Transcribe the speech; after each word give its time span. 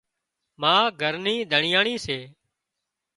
ما 0.61 0.73
گھر 1.01 1.13
نِي 1.23 1.35
ڌڻيئاڻي 1.51 1.95
سي 2.05 2.19